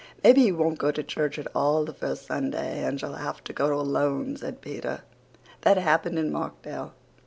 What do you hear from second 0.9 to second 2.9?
church at all the first Sunday